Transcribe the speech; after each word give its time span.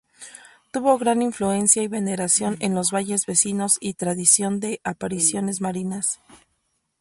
Tuvo 0.71 0.97
gran 0.97 1.21
influencia 1.21 1.83
y 1.83 1.87
veneración 1.87 2.57
en 2.59 2.73
los 2.73 2.89
valles 2.89 3.27
vecinos 3.27 3.77
y 3.79 3.93
tradición 3.93 4.59
de 4.59 4.81
apariciones 4.83 5.61
marianas. 5.61 6.19